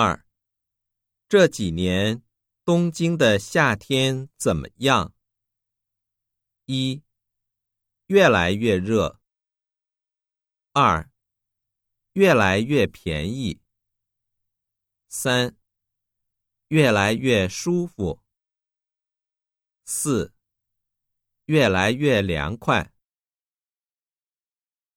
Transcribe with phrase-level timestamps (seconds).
[0.00, 0.24] 二。
[1.28, 2.22] 这几年
[2.64, 5.12] 东京的夏天怎么样？
[6.66, 7.02] 一
[8.06, 9.20] 越来越热。
[10.72, 11.10] 二
[12.12, 13.60] 越来越便宜。
[15.08, 15.56] 三
[16.68, 18.22] 越来越舒服。
[19.84, 20.32] 四
[21.46, 22.92] 越来越凉快。